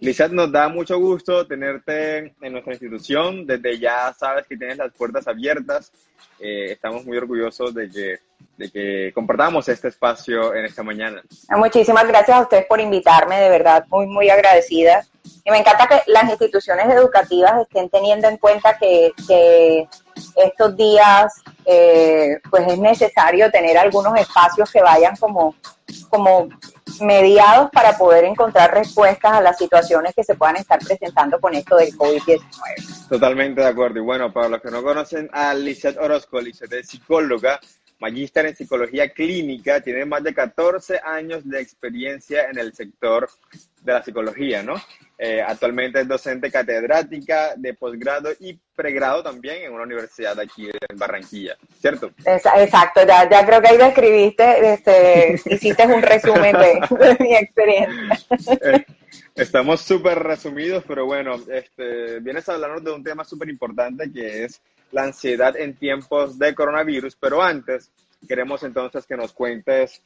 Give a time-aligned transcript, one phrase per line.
[0.00, 3.46] Lizeth, nos da mucho gusto tenerte en nuestra institución.
[3.46, 5.90] Desde ya sabes que tienes las puertas abiertas.
[6.38, 8.18] Eh, estamos muy orgullosos de que,
[8.56, 11.20] de que compartamos este espacio en esta mañana.
[11.56, 15.04] Muchísimas gracias a ustedes por invitarme, de verdad, muy, muy agradecida.
[15.44, 19.88] Y me encanta que las instituciones educativas estén teniendo en cuenta que, que
[20.36, 25.54] estos días eh, pues es necesario tener algunos espacios que vayan como,
[26.08, 26.48] como
[27.00, 31.76] mediados para poder encontrar respuestas a las situaciones que se puedan estar presentando con esto
[31.76, 33.08] del COVID-19.
[33.08, 33.98] Totalmente de acuerdo.
[33.98, 37.60] Y bueno, para los que no conocen a Lizeth Orozco, Lizeth es psicóloga,
[37.98, 43.28] magíster en psicología clínica, tiene más de 14 años de experiencia en el sector
[43.82, 44.74] de la psicología, ¿no?
[45.20, 50.96] Eh, actualmente es docente catedrática de posgrado y pregrado también en una universidad aquí en
[50.96, 52.12] Barranquilla, ¿cierto?
[52.24, 58.28] Exacto, ya, ya creo que ahí describiste, este, hiciste un resumen de, mi experiencia.
[58.62, 58.86] Eh,
[59.34, 64.44] estamos súper resumidos, pero bueno, este, vienes a hablarnos de un tema súper importante que
[64.44, 64.60] es
[64.92, 67.90] la ansiedad en tiempos de coronavirus, pero antes
[68.28, 70.00] queremos entonces que nos cuentes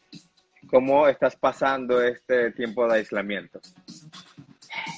[0.69, 3.61] cómo estás pasando este tiempo de aislamiento.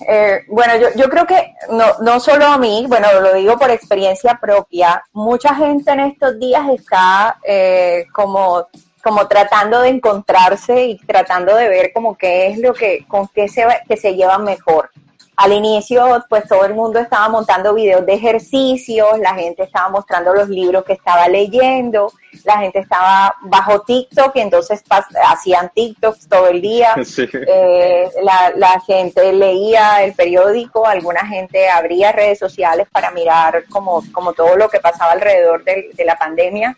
[0.06, 3.70] Eh, bueno, yo, yo creo que no, no solo a mí, bueno, lo digo por
[3.70, 8.66] experiencia propia, mucha gente en estos días está eh, como,
[9.02, 13.48] como tratando de encontrarse y tratando de ver como qué es lo que, con qué
[13.48, 14.90] se, que se llevan mejor.
[15.36, 20.32] Al inicio, pues todo el mundo estaba montando videos de ejercicios, la gente estaba mostrando
[20.32, 22.12] los libros que estaba leyendo,
[22.44, 24.82] la gente estaba bajo TikTok y entonces
[25.26, 26.94] hacían TikToks todo el día.
[27.46, 34.32] Eh, la, gente leía el periódico, alguna gente abría redes sociales para mirar como, como
[34.32, 36.76] todo lo que pasaba alrededor de la pandemia.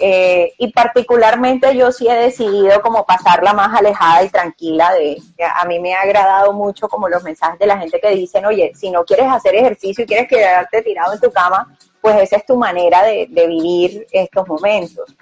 [0.00, 5.20] Eh, y particularmente yo sí he decidido como pasarla más alejada y tranquila de,
[5.56, 8.70] a mí me ha agradado mucho como los mensajes de la gente que dicen, oye,
[8.76, 12.46] si no quieres hacer ejercicio y quieres quedarte tirado en tu cama, pues esa es
[12.46, 15.16] tu manera de, vivir estos momentos.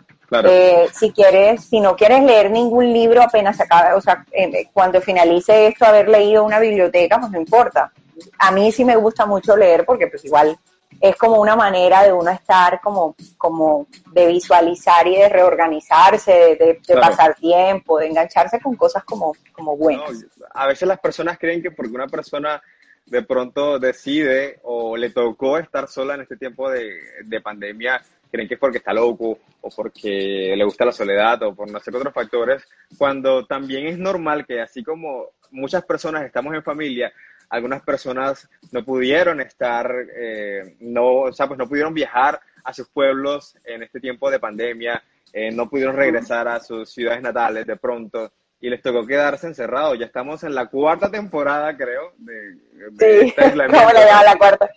[0.44, 5.00] Eh, si quieres, si no quieres leer ningún libro apenas acaba, o sea, eh, cuando
[5.00, 7.92] finalice esto, haber leído una biblioteca, pues no importa.
[8.38, 10.58] A mí sí me gusta mucho leer porque pues igual
[11.00, 16.94] es como una manera de uno estar como, como de visualizar y de reorganizarse, de,
[16.94, 20.24] pasar tiempo, de engancharse con cosas como, como buenas.
[20.54, 22.62] a veces las personas creen que porque una persona
[23.04, 26.90] de pronto decide o le tocó estar sola en este tiempo de,
[27.24, 31.54] de pandemia, creen que es porque está loco o porque le gusta la soledad o
[31.54, 32.66] por no sé otros factores,
[32.98, 37.12] cuando también es normal que así como muchas personas estamos en familia,
[37.48, 42.88] algunas personas no pudieron estar, eh, no, o sea, pues no pudieron viajar a sus
[42.88, 45.02] pueblos en este tiempo de pandemia,
[45.32, 49.98] eh, no pudieron regresar a sus ciudades natales de pronto y les tocó quedarse encerrados.
[49.98, 52.54] Ya estamos en la cuarta temporada, creo, de,
[52.98, 54.68] sí, ¿cómo le da la cuarta?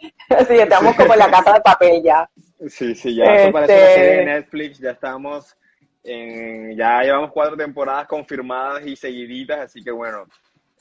[0.48, 2.30] Sí, estamos como en la casa de papel ya.
[2.68, 3.52] Sí, sí, ya este...
[3.52, 5.56] parece una serie de Netflix, ya estamos
[6.04, 10.26] en, ya llevamos cuatro temporadas confirmadas y seguiditas, así que bueno,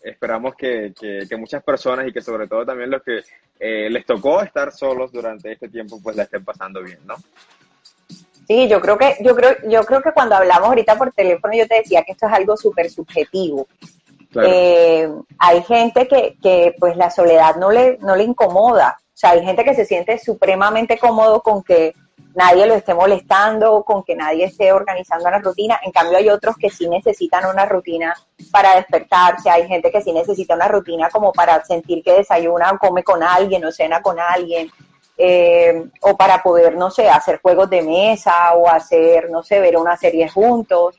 [0.02, 3.20] esperamos que, que, muchas personas y que sobre todo también los que
[3.58, 7.16] eh, les tocó estar solos durante este tiempo, pues la estén pasando bien, ¿no?
[8.46, 11.66] Sí, yo creo que, yo creo, yo creo que cuando hablamos ahorita por teléfono, yo
[11.66, 13.66] te decía que esto es algo súper subjetivo.
[14.42, 18.98] Eh, hay gente que, que pues la soledad no le, no le incomoda.
[19.00, 21.94] O sea, hay gente que se siente supremamente cómodo con que
[22.34, 25.80] nadie lo esté molestando, con que nadie esté organizando una rutina.
[25.82, 28.14] En cambio, hay otros que sí necesitan una rutina
[28.52, 29.50] para despertarse.
[29.50, 33.22] Hay gente que sí necesita una rutina como para sentir que desayuna o come con
[33.22, 34.70] alguien o cena con alguien.
[35.20, 39.76] Eh, o para poder, no sé, hacer juegos de mesa o hacer, no sé, ver
[39.76, 40.94] una serie juntos.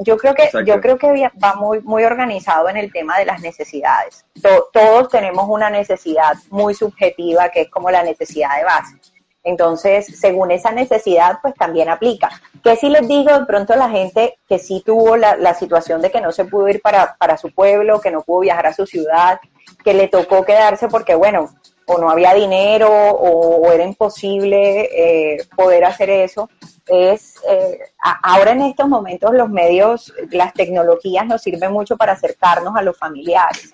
[0.00, 3.40] Yo creo que, yo creo que va muy, muy organizado en el tema de las
[3.40, 4.24] necesidades.
[4.72, 9.11] todos tenemos una necesidad muy subjetiva que es como la necesidad de base.
[9.44, 12.30] Entonces, según esa necesidad, pues también aplica.
[12.62, 16.10] Que si les digo de pronto a la gente que sí tuvo la, situación de
[16.10, 18.86] que no se pudo ir para, para, su pueblo, que no pudo viajar a su
[18.86, 19.40] ciudad,
[19.84, 21.50] que le tocó quedarse porque, bueno,
[21.86, 26.48] o no había dinero o, era imposible eh, poder hacer eso,
[26.86, 27.80] es eh,
[28.22, 32.96] ahora en estos momentos los medios, las tecnologías nos sirven mucho para acercarnos a los
[32.96, 33.72] familiares.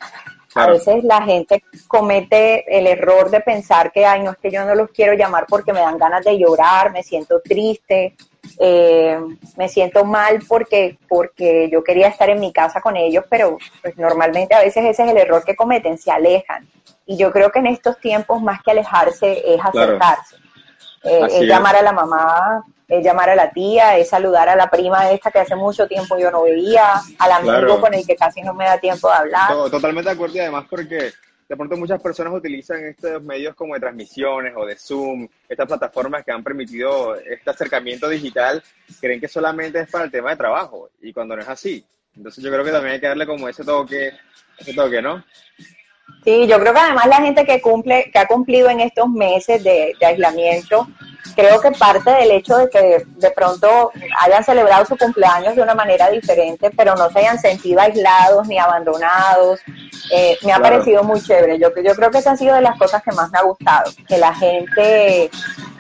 [0.59, 4.65] A veces la gente comete el error de pensar que, ay, no es que yo
[4.65, 8.15] no los quiero llamar porque me dan ganas de llorar, me siento triste,
[8.59, 9.19] eh,
[9.57, 13.97] me siento mal porque, porque yo quería estar en mi casa con ellos, pero pues
[13.97, 16.69] normalmente a veces ese es el error que cometen, se alejan.
[17.07, 20.37] Y yo creo que en estos tiempos más que alejarse es acercarse.
[21.05, 24.71] Eh, es llamar a la mamá, es llamar a la tía, es saludar a la
[24.71, 28.41] prima esta que hace mucho tiempo yo no veía, al amigo con el que casi
[28.41, 29.71] no me da tiempo de hablar.
[29.71, 31.13] Totalmente de acuerdo y además porque
[31.49, 36.25] de pronto muchas personas utilizan estos medios como de transmisiones o de Zoom, estas plataformas
[36.25, 38.63] que han permitido este acercamiento digital,
[39.01, 41.85] creen que solamente es para el tema de trabajo y cuando no es así.
[42.17, 44.13] Entonces yo creo que también hay que darle como ese toque,
[44.59, 45.25] ese toque, ¿no?
[46.25, 49.63] Sí, yo creo que además la gente que cumple, que ha cumplido en estos meses
[49.63, 50.89] de, de aislamiento,
[51.35, 53.91] creo que parte del hecho de que de pronto
[54.21, 58.59] hayan celebrado su cumpleaños de una manera diferente, pero no se hayan sentido aislados ni
[58.59, 59.61] abandonados,
[60.11, 61.59] eh, me ha parecido muy chévere.
[61.59, 63.91] Yo, yo creo que esa ha sido de las cosas que más me ha gustado,
[64.07, 65.31] que la gente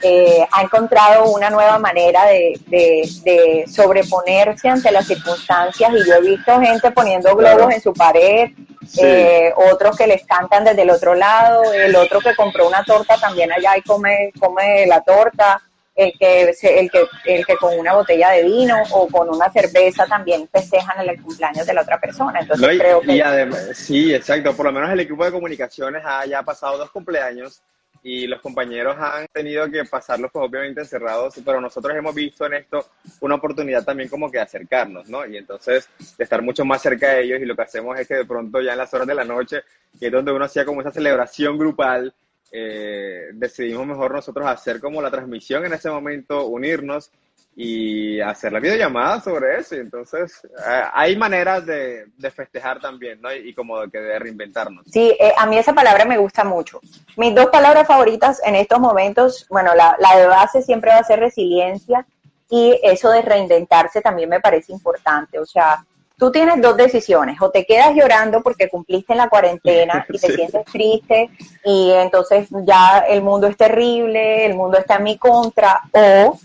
[0.02, 6.20] eh, ha encontrado una nueva manera de, de, sobreponerse ante las circunstancias y yo he
[6.20, 8.50] visto gente poniendo globos en su pared,
[8.96, 13.16] eh, otros que les cantan desde el otro lado, el otro que compró una torta
[13.18, 15.60] también allá y come, come la torta,
[15.94, 20.06] el que, el, que, el que con una botella de vino o con una cerveza
[20.06, 22.40] también festejan el cumpleaños de la otra persona.
[22.40, 23.74] Entonces creo que...
[23.74, 27.60] sí, exacto, por lo menos el equipo de comunicaciones ha ya pasado dos cumpleaños
[28.02, 32.54] y los compañeros han tenido que pasarlos pues obviamente encerrados, pero nosotros hemos visto en
[32.54, 32.86] esto
[33.20, 35.26] una oportunidad también como que acercarnos, ¿no?
[35.26, 38.14] Y entonces de estar mucho más cerca de ellos y lo que hacemos es que
[38.14, 39.62] de pronto ya en las horas de la noche,
[39.98, 42.14] que es donde uno hacía como esa celebración grupal,
[42.50, 47.10] eh, decidimos mejor nosotros hacer como la transmisión en ese momento, unirnos
[47.60, 49.74] y hacer la videollamada sobre eso.
[49.74, 53.34] entonces eh, hay maneras de, festejar también, ¿no?
[53.34, 54.84] Y, como de, de reinventarnos.
[54.86, 56.80] Sí, eh, a mí esa palabra me gusta mucho.
[57.16, 61.04] Mis dos palabras favoritas en estos momentos, bueno, la, la de base siempre va a
[61.04, 62.06] ser resiliencia
[62.48, 65.40] y eso de reinventarse también me parece importante.
[65.40, 65.84] O sea,
[66.16, 70.32] tú tienes dos decisiones, o te quedas llorando porque cumpliste en la cuarentena y te
[70.32, 71.28] sientes triste
[71.64, 76.38] y entonces ya el mundo es terrible, el mundo está en mi contra, o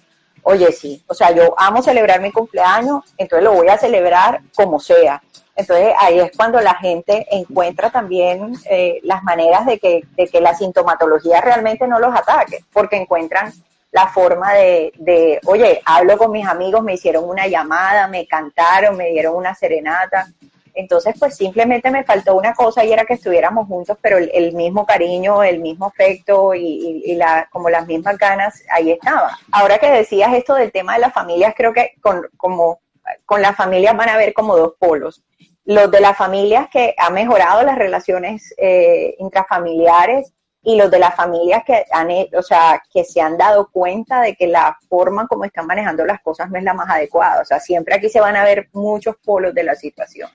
[0.44, 4.80] oye, sí, o sea, yo amo celebrar mi cumpleaños, entonces lo voy a celebrar como
[4.80, 5.22] sea.
[5.56, 10.42] Entonces ahí es cuando la gente encuentra también eh, las maneras de que, de que
[10.42, 13.54] la sintomatología realmente no los ataque, porque encuentran
[13.92, 18.98] la forma de, de, oye, hablo con mis amigos, me hicieron una llamada, me cantaron,
[18.98, 20.28] me dieron una serenata,
[20.74, 24.86] entonces, pues simplemente me faltó una cosa y era que estuviéramos juntos, pero el, mismo
[24.86, 29.38] cariño, el mismo afecto y, la, como las mismas ganas, ahí estaba.
[29.52, 32.82] Ahora que decías esto del tema de las familias, creo que con, como,
[33.26, 35.24] con las familias van a haber como dos polos.
[35.66, 40.34] Los de las familias que han mejorado las relaciones eh, intrafamiliares
[40.64, 44.36] y los de las familias que han, o sea, que se han dado cuenta de
[44.36, 47.42] que la forma como están manejando las cosas no es la más adecuada.
[47.42, 50.30] O sea, siempre aquí se van a ver muchos polos de la situación.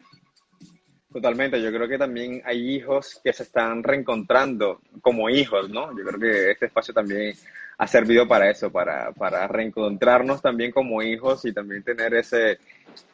[1.19, 5.91] Totalmente, yo creo que también hay hijos que se están reencontrando como hijos, ¿no?
[5.99, 7.35] Yo creo que este espacio también
[7.77, 12.59] ha servido para eso, para, para reencontrarnos también como hijos y también tener ese,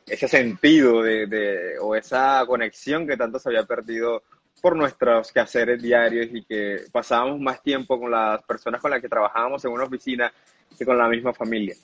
[0.06, 4.22] ese sentido de, de, o esa conexión que tanto se había perdido
[4.60, 9.08] por nuestros quehaceres diarios y que pasábamos más tiempo con las personas con las que
[9.08, 10.30] trabajábamos en una oficina
[10.76, 11.74] que con la misma familia.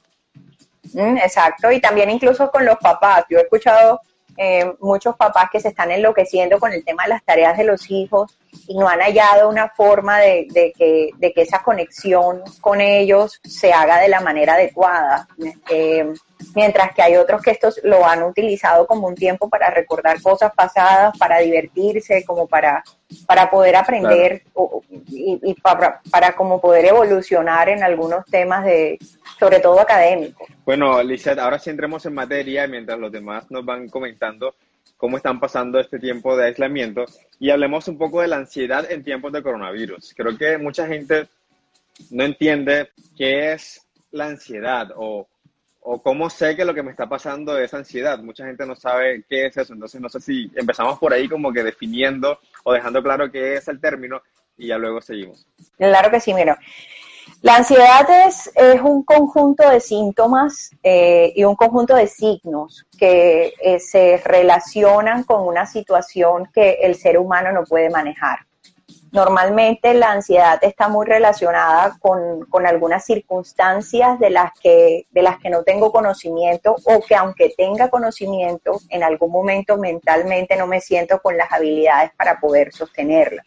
[0.93, 3.25] Mm, exacto, y también incluso con los papás.
[3.31, 4.03] Yo he escuchado
[4.37, 7.91] eh, muchos papás que se están enloqueciendo con el tema de las tareas de los
[7.91, 13.41] hijos y no han hallado una forma de, que, de que, esa conexión con ellos
[13.45, 15.29] se haga de la manera adecuada.
[15.71, 16.13] Eh,
[16.54, 20.52] mientras que hay otros que estos lo han utilizado como un tiempo para recordar cosas
[20.54, 22.82] pasadas, para divertirse, como para,
[23.26, 24.42] para poder aprender
[25.09, 28.99] y, y para, para como poder evolucionar en algunos temas de,
[29.38, 30.49] sobre todo académicos.
[30.64, 34.54] Bueno, Lizeth, ahora sí entremos en materia mientras los demás nos van comentando
[34.97, 37.06] cómo están pasando este tiempo de aislamiento
[37.38, 40.12] y hablemos un poco de la ansiedad en tiempos de coronavirus.
[40.14, 41.26] Creo que mucha gente
[42.11, 45.26] no entiende qué es la ansiedad o,
[45.83, 48.19] o cómo sé que lo que me está pasando es ansiedad.
[48.19, 51.53] Mucha gente no sabe qué es eso, entonces no sé si empezamos por ahí como
[51.53, 54.23] que definiendo o dejando claro qué es el término
[54.57, 55.47] y ya luego seguimos.
[55.79, 56.59] Claro que sí, mira.
[57.43, 63.55] La ansiedad es, es un conjunto de síntomas eh, y un conjunto de signos que
[63.63, 68.41] eh, se relacionan con una situación que el ser humano no puede manejar.
[69.12, 75.38] Normalmente la ansiedad está muy relacionada con, con, algunas circunstancias de las, que, de las
[75.38, 80.81] que no tengo conocimiento o que aunque tenga conocimiento, en algún momento mentalmente no me
[80.81, 83.43] siento con las habilidades para poder sostenerla.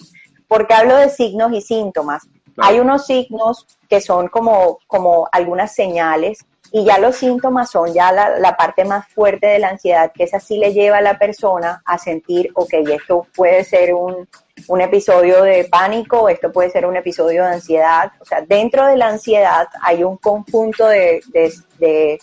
[0.49, 2.27] Porque hablo de signos y síntomas?
[2.57, 8.11] Hay unos signos que son como, como algunas señales y ya los síntomas son ya
[8.11, 11.81] la, parte más fuerte de la ansiedad, que esa sí le lleva a la persona
[11.85, 14.27] a sentir, ok, esto puede ser un,
[14.67, 18.11] un episodio de pánico, esto puede ser un episodio de ansiedad.
[18.19, 22.19] O sea, dentro de la ansiedad hay un conjunto de, de, de,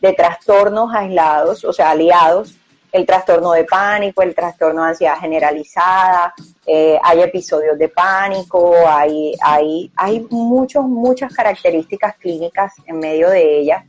[0.00, 2.54] de trastornos aislados, o sea, aliados,
[2.92, 6.34] el trastorno de pánico, el trastorno de ansiedad generalizada,
[6.66, 13.58] eh, hay episodios de pánico, hay, hay, hay muchos, muchas características clínicas en medio de
[13.58, 13.84] ella.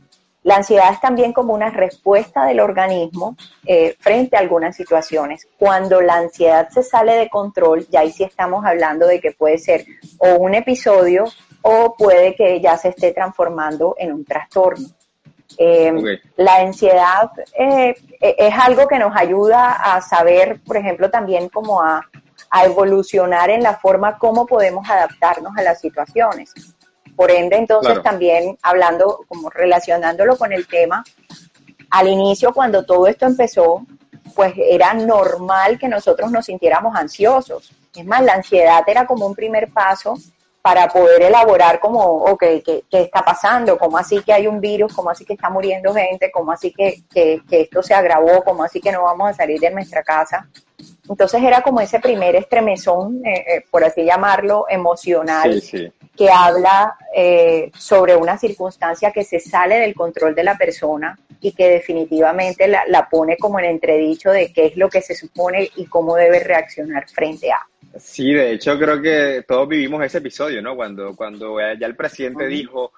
[0.48, 3.36] La ansiedad es también como una respuesta del organismo
[3.66, 5.46] eh, frente a algunas situaciones.
[5.58, 9.58] Cuando la ansiedad se sale de control, ya ahí sí estamos hablando de que puede
[9.58, 9.84] ser
[10.16, 11.26] o un episodio
[11.60, 14.88] o puede que ya se esté transformando en un trastorno.
[15.58, 15.92] Eh,
[16.38, 21.82] la ansiedad eh, e-, es algo que nos ayuda a saber, por ejemplo, también como
[21.82, 22.06] a,
[22.64, 26.54] evolucionar en la forma como podemos adaptarnos a las situaciones.
[27.18, 31.02] Por ende, entonces también hablando, como relacionándolo con el tema,
[31.90, 33.84] al inicio cuando todo esto empezó,
[34.36, 37.72] pues era normal que nosotros nos sintiéramos ansiosos.
[37.92, 40.14] Es más, la ansiedad era como un primer paso
[40.62, 43.76] para poder elaborar como, ok, ¿qué, ¿qué, está pasando?
[43.76, 44.94] ¿Cómo así que hay un virus?
[44.94, 46.30] ¿Cómo así que está muriendo gente?
[46.30, 48.44] ¿Cómo así que, que, que esto se agravó?
[48.44, 50.48] ¿Cómo así que no vamos a salir de nuestra casa?
[51.08, 55.62] Entonces era como ese primer estremezón, eh, eh, por así llamarlo, emocional,
[56.16, 61.52] que habla eh, sobre una circunstancia que se sale del control de la persona y
[61.52, 65.70] que definitivamente la, la pone como en entredicho de qué es lo que se supone
[65.76, 67.60] y cómo debe reaccionar frente a.
[67.98, 70.76] Sí, de hecho creo que todos vivimos ese episodio, ¿no?
[70.76, 72.92] Cuando, cuando ya el presidente dijo,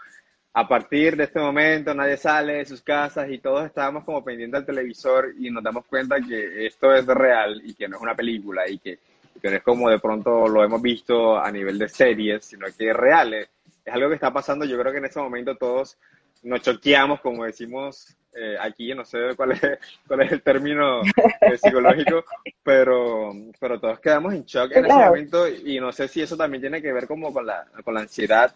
[0.53, 4.61] a partir de este momento nadie sale de sus casas y todos estábamos como pendientes
[4.61, 8.17] al televisor y nos damos cuenta que esto es real y que no es una
[8.17, 8.99] película y que,
[9.43, 12.97] no es como de pronto lo hemos visto a nivel de series, sino que es
[12.97, 13.33] real.
[13.33, 13.49] Es,
[13.85, 15.97] es algo que está pasando, yo creo que en ese momento todos
[16.43, 19.61] nos choqueamos, como decimos eh, aquí, no sé cuál es,
[20.07, 22.25] cuál es el término eh, psicológico,
[22.63, 26.61] pero, pero todos quedamos en shock en ese momento y no sé si eso también
[26.61, 28.53] tiene que ver como con la, con la ansiedad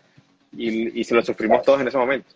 [0.56, 2.28] y, y si lo sufrimos todos en ese momento.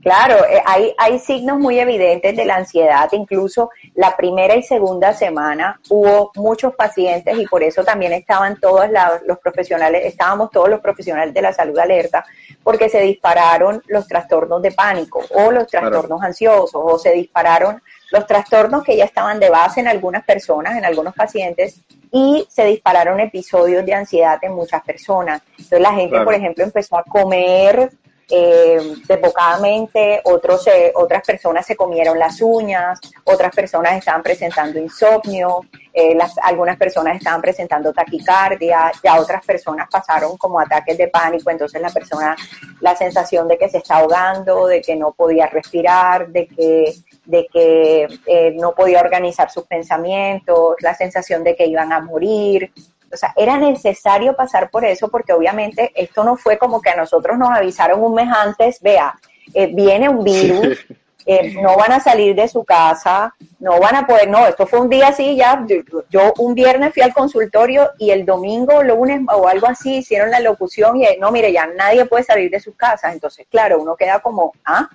[0.00, 5.12] Claro, eh, hay, hay signos muy evidentes de la ansiedad, incluso la primera y segunda
[5.12, 8.86] semana hubo muchos pacientes y por eso también estaban todos
[9.26, 12.24] los profesionales, estábamos todos los profesionales de la salud alerta,
[12.62, 17.80] porque se dispararon los trastornos de pánico o los trastornos ansiosos o se dispararon
[18.10, 21.80] los trastornos que ya estaban de base en algunas personas, en algunos pacientes,
[22.10, 25.40] y se dispararon episodios de ansiedad en muchas personas.
[25.52, 27.90] Entonces la gente, por ejemplo, empezó a comer
[28.30, 35.60] eh, desbocadamente, otros, otras personas se comieron las uñas, otras personas estaban presentando insomnio,
[35.94, 41.82] eh, algunas personas estaban presentando taquicardia, ya otras personas pasaron como ataques de pánico, entonces
[41.82, 42.34] la persona,
[42.80, 46.94] la sensación de que se está ahogando, de que no podía respirar, de que,
[47.26, 52.72] de que eh, no podía organizar sus pensamientos, la sensación de que iban a morir,
[53.12, 56.96] o sea, era necesario pasar por eso porque obviamente esto no fue como que a
[56.96, 59.18] nosotros nos avisaron un mes antes, vea,
[59.52, 60.78] eh, viene un virus,
[61.26, 64.80] eh, no van a salir de su casa, no van a poder, no, esto fue
[64.80, 65.64] un día así, ya,
[66.10, 70.40] yo, un viernes fui al consultorio y el domingo, lunes o algo así hicieron la
[70.40, 74.20] locución y no, mire, ya nadie puede salir de sus casas, entonces, claro, uno queda
[74.20, 74.88] como, ah.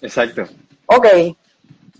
[0.00, 0.44] Exacto.
[0.86, 1.06] Ok,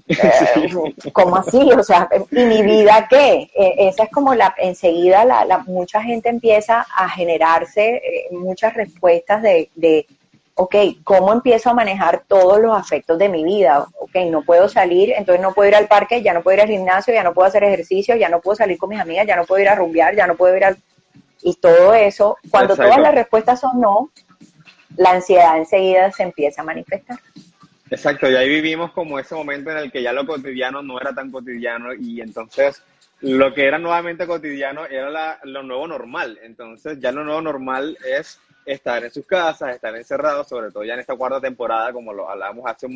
[1.13, 1.59] ¿Cómo así?
[1.73, 3.51] O sea, ¿y mi vida qué?
[3.55, 9.43] Eh, esa es como la, enseguida la, mucha gente empieza a generarse eh, muchas respuestas
[9.43, 10.07] de, de,
[10.55, 13.87] ok, ¿cómo empiezo a manejar todos los aspectos de mi vida?
[13.99, 16.69] Ok, no puedo salir, entonces no puedo ir al parque, ya no puedo ir al
[16.69, 19.45] gimnasio, ya no puedo hacer ejercicio, ya no puedo salir con mis amigas, ya no
[19.45, 20.77] puedo ir a rumbear, ya no puedo ir al...
[21.45, 24.11] Y todo eso, cuando todas las respuestas son no,
[24.97, 27.19] la ansiedad enseguida se empieza a manifestar.
[27.93, 31.13] Exacto, y ahí vivimos como ese momento en el que ya lo cotidiano no era
[31.13, 32.83] tan cotidiano y entonces
[33.21, 36.39] lo que era nuevamente cotidiano era lo nuevo normal.
[36.43, 40.95] Entonces ya lo nuevo normal es estar en sus casas, estar encerrados, sobre todo ya
[40.95, 42.87] en esta cuarta temporada, como lo hablábamos hace,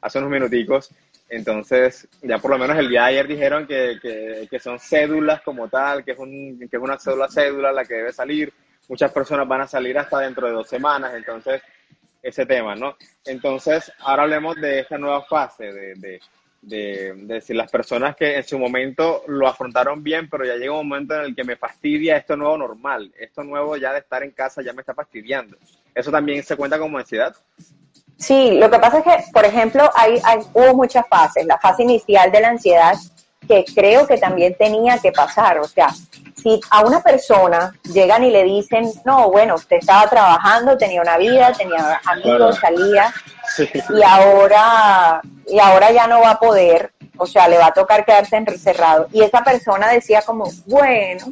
[0.00, 0.90] hace unos minuticos.
[1.28, 5.40] Entonces, ya por lo menos el día de ayer dijeron que, que, que son cédulas
[5.42, 8.52] como tal, que es, un, que es una cédula cédula la que debe salir,
[8.88, 11.62] muchas personas van a salir hasta dentro de dos semanas, entonces
[12.22, 12.96] ese tema, ¿no?
[13.24, 16.20] Entonces, ahora hablemos de esta nueva fase, de, de,
[16.62, 20.88] de, decir, las personas que en su momento lo afrontaron bien, pero ya llega un
[20.88, 24.30] momento en el que me fastidia esto nuevo normal, esto nuevo ya de estar en
[24.30, 25.56] casa ya me está fastidiando.
[25.94, 27.34] ¿Eso también se cuenta como ansiedad?
[28.16, 31.44] Sí, lo que pasa es que, por ejemplo, hay, hay, hubo muchas fases.
[31.44, 32.94] La fase inicial de la ansiedad,
[33.48, 35.58] que creo que también tenía que pasar.
[35.58, 35.88] O sea,
[36.42, 41.16] si a una persona llegan y le dicen, no, bueno, usted estaba trabajando, tenía una
[41.16, 43.12] vida, tenía amigos, salía,
[43.90, 48.04] y ahora, y ahora ya no va a poder, o sea, le va a tocar
[48.04, 49.08] quedarse encerrado.
[49.12, 51.26] Y esa persona decía como, bueno,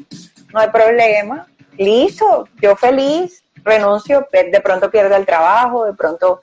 [0.53, 6.43] no hay problema, listo, yo feliz, renuncio, de pronto pierdo el trabajo, de pronto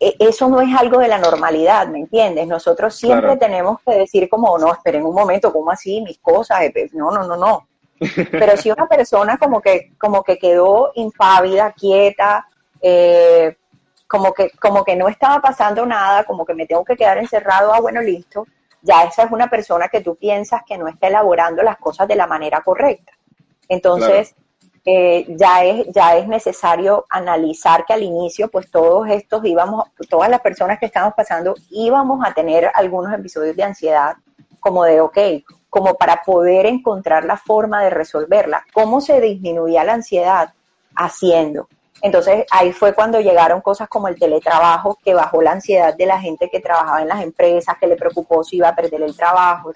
[0.00, 2.46] eso no es algo de la normalidad, ¿me entiendes?
[2.46, 6.00] Nosotros siempre tenemos que decir como, no, esperen un momento, ¿cómo así?
[6.00, 7.68] Mis cosas, eh, pues, no, no, no, no.
[8.30, 12.46] Pero si una persona como que, como que quedó impávida, quieta,
[12.80, 13.56] eh,
[14.06, 17.72] como que, como que no estaba pasando nada, como que me tengo que quedar encerrado,
[17.72, 18.46] ah, bueno, listo,
[18.80, 22.16] ya esa es una persona que tú piensas que no está elaborando las cosas de
[22.16, 23.12] la manera correcta.
[23.68, 24.34] Entonces,
[24.84, 30.28] eh, ya, es, ya es necesario analizar que al inicio, pues todos estos íbamos, todas
[30.28, 34.16] las personas que estamos pasando, íbamos a tener algunos episodios de ansiedad,
[34.60, 35.18] como de, ok,
[35.70, 38.64] como para poder encontrar la forma de resolverla.
[38.72, 40.52] ¿Cómo se disminuía la ansiedad?
[40.94, 41.68] Haciendo.
[42.04, 46.20] Entonces ahí fue cuando llegaron cosas como el teletrabajo, que bajó la ansiedad de la
[46.20, 49.72] gente que trabajaba en las empresas, que le preocupó si iba a perder el trabajo.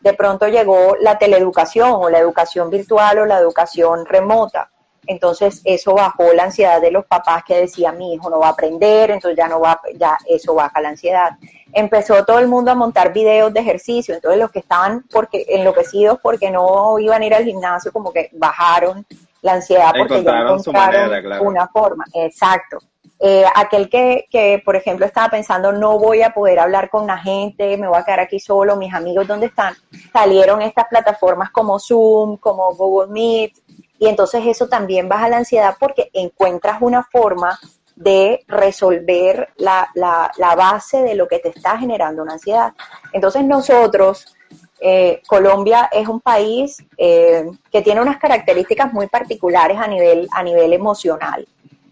[0.00, 4.68] De pronto llegó la teleeducación o la educación virtual o la educación remota.
[5.06, 8.50] Entonces eso bajó la ansiedad de los papás que decían mi hijo no va a
[8.50, 11.38] aprender, entonces ya no va, ya eso baja la ansiedad.
[11.72, 16.18] Empezó todo el mundo a montar videos de ejercicio, entonces los que estaban porque enloquecidos
[16.20, 19.06] porque no iban a ir al gimnasio como que bajaron
[19.42, 22.04] la ansiedad porque ya encontraron una forma.
[22.14, 22.78] Exacto.
[23.20, 27.18] Eh, aquel que, que, por ejemplo, estaba pensando, no voy a poder hablar con la
[27.18, 29.74] gente, me voy a quedar aquí solo, mis amigos, ¿dónde están?
[30.12, 33.54] Salieron estas plataformas como Zoom, como Google Meet,
[33.98, 37.58] y entonces eso también baja la ansiedad porque encuentras una forma
[37.96, 42.72] de resolver la, la, la base de lo que te está generando una ansiedad.
[43.12, 44.36] Entonces nosotros
[44.80, 50.42] eh, Colombia es un país eh, que tiene unas características muy particulares a nivel, a
[50.42, 51.46] nivel emocional.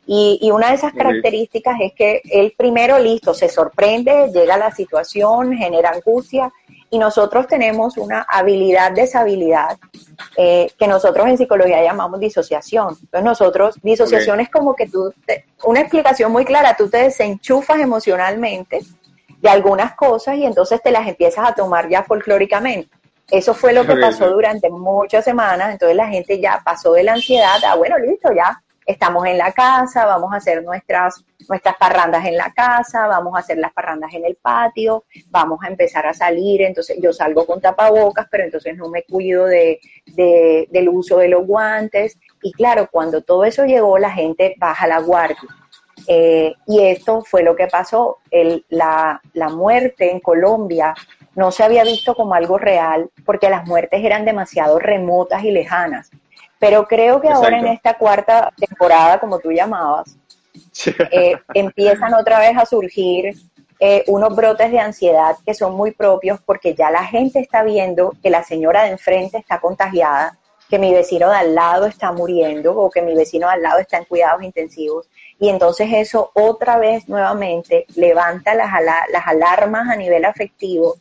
[0.09, 5.57] Y, una de esas características es que el primero, listo, se sorprende, llega la situación,
[5.57, 6.53] genera angustia,
[6.91, 9.77] y nosotros tenemos una habilidad, deshabilidad,
[10.37, 12.97] eh, que nosotros en psicología llamamos disociación.
[13.03, 15.13] Entonces nosotros, disociación es como que tú,
[15.65, 18.83] una explicación muy clara, tú te desenchufas emocionalmente
[19.47, 22.91] de algunas cosas y entonces te las empiezas a tomar ya folclóricamente.
[23.31, 27.13] Eso fue lo que pasó durante muchas semanas, entonces la gente ya pasó de la
[27.13, 32.25] ansiedad a, bueno, listo, ya estamos en la casa, vamos a hacer nuestras, nuestras parrandas
[32.25, 36.15] en la casa, vamos a hacer las parrandas en el patio, vamos a empezar a
[36.15, 41.19] salir, entonces yo salgo con tapabocas, pero entonces no me cuido de, de, del uso
[41.19, 42.19] de los guantes.
[42.43, 45.39] Y claro, cuando todo eso llegó, la gente baja la guardia
[46.07, 48.19] eh, y esto fue lo que pasó.
[48.31, 50.95] El, la, la muerte en Colombia
[51.35, 56.11] no se había visto como algo real porque las muertes eran demasiado remotas y lejanas.
[56.59, 60.17] Pero creo que ahora en esta cuarta temporada, como tú llamabas,
[61.11, 63.35] eh, empiezan otra vez a surgir
[63.79, 68.15] eh, unos brotes de ansiedad que son muy propios porque ya la gente está viendo
[68.23, 70.39] que la señora de enfrente está contagiada,
[70.71, 73.79] que mi vecino de al lado está muriendo o que mi vecino de al lado
[73.79, 75.07] está en cuidados intensivos
[75.39, 80.97] y entonces eso otra vez nuevamente levanta las, las alarmas a nivel afectivo,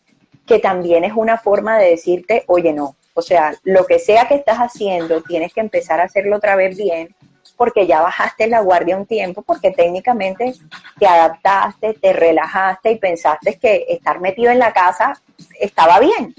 [0.45, 4.35] que también es una forma de decirte, oye, no, o sea, lo que sea que
[4.35, 7.15] estás haciendo, tienes que empezar a hacerlo otra vez bien,
[7.55, 10.53] porque ya bajaste la guardia un tiempo, porque técnicamente
[10.99, 15.19] te adaptaste, te relajaste y pensaste que estar metido en la casa
[15.59, 16.35] estaba bien.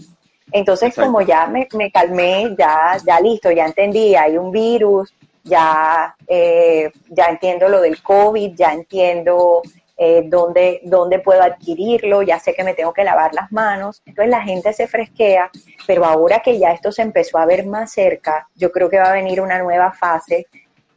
[0.52, 5.12] Entonces, como ya me, me, calmé, ya, ya listo, ya entendí, hay un virus,
[5.46, 9.62] ya, eh, ya entiendo lo del COVID, ya entiendo
[9.96, 14.02] eh, dónde, dónde puedo adquirirlo, ya sé que me tengo que lavar las manos.
[14.04, 15.50] Entonces la gente se fresquea,
[15.86, 19.10] pero ahora que ya esto se empezó a ver más cerca, yo creo que va
[19.10, 20.46] a venir una nueva fase.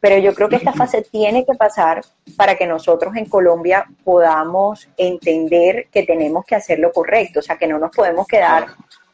[0.00, 2.02] Pero yo creo que esta fase tiene que pasar
[2.36, 7.56] para que nosotros en Colombia podamos entender que tenemos que hacer lo correcto, o sea,
[7.56, 8.66] que no nos podemos quedar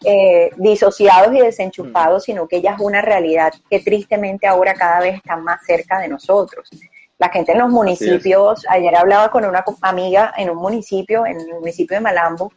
[0.09, 5.17] eh, disociados y desenchufados, sino que ella es una realidad que tristemente ahora cada vez
[5.17, 6.71] está más cerca de nosotros.
[7.19, 11.55] La gente en los municipios, ayer hablaba con una amiga en un municipio, en el
[11.55, 12.53] municipio de Malambo,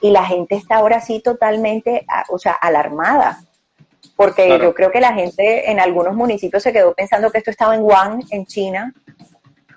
[0.00, 3.38] y la gente está ahora sí totalmente, o sea, alarmada.
[4.16, 7.76] porque yo creo que la gente en algunos municipios se quedó pensando que esto estaba
[7.76, 8.92] en Wuhan, en China,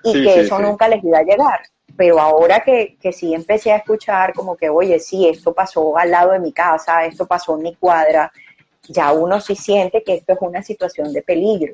[0.03, 1.62] y que eso nunca les iba a llegar.
[1.97, 6.12] Pero ahora que, que sí empecé a escuchar como que, oye, sí, esto pasó al
[6.12, 8.32] lado de mi casa, esto pasó en mi cuadra,
[8.88, 11.73] ya uno sí siente que esto es una situación de peligro.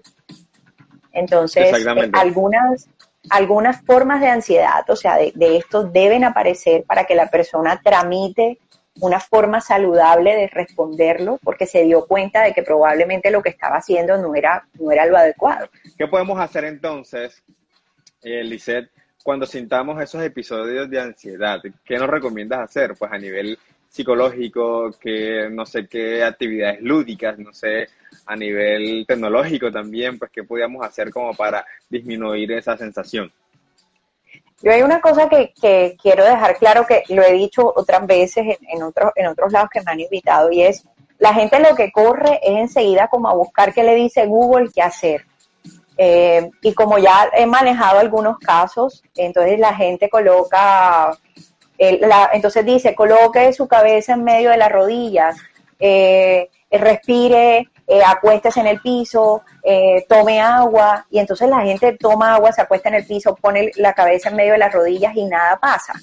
[1.12, 2.90] Entonces, eh, algunas,
[3.30, 7.82] algunas formas de ansiedad, o sea, de, de, esto deben aparecer para que la persona
[7.84, 8.60] tramite
[9.00, 13.78] una forma saludable de responderlo, porque se dio cuenta de que probablemente lo que estaba
[13.78, 15.70] haciendo no era, no era lo adecuado.
[15.98, 17.44] ¿Qué podemos hacer entonces,
[18.24, 18.90] eh, Lisette,
[19.28, 21.60] cuando sintamos esos episodios de ansiedad?
[21.84, 22.96] ¿Qué nos recomiendas hacer?
[22.98, 23.60] Pues a nivel
[23.90, 27.90] psicológico, que no sé qué actividades lúdicas, no sé,
[28.26, 33.30] a nivel tecnológico también, pues qué podíamos hacer como para disminuir esa sensación.
[34.64, 38.82] Yo hay una cosa que, quiero dejar claro que lo he dicho otras veces en,
[38.82, 40.88] otros, en otros lados que me han invitado y es,
[41.20, 44.84] la gente lo que corre es enseguida como a buscar qué le dice Google qué
[44.84, 45.26] hacer.
[45.98, 51.18] Eh, y como ya he manejado algunos casos, entonces la gente coloca
[51.80, 55.38] entonces dice, coloque su cabeza en medio de las rodillas,
[55.80, 62.36] eh, respire, eh, acuéstese en el piso, eh, tome agua, y entonces la gente toma
[62.36, 65.26] agua, se acuesta en el piso, pone la cabeza en medio de las rodillas y
[65.26, 65.94] nada pasa.